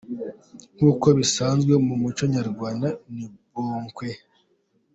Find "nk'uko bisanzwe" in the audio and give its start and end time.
0.75-1.73